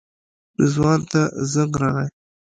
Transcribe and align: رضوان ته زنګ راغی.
رضوان 0.61 0.99
ته 1.11 1.21
زنګ 1.51 1.73
راغی. 1.81 2.07